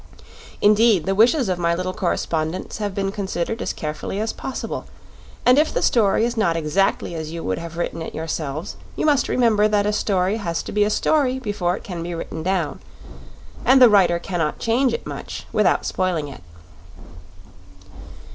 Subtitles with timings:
[0.61, 4.87] Indeed, the wishes of my little correspondents have been considered as carefully as possible,
[5.45, 9.05] and if the story is not exactly as you would have written it yourselves, you
[9.05, 12.41] must remember that a story has to be a story before it can be written
[12.41, 12.79] down,
[13.63, 16.41] and the writer cannot change it much without spoiling it.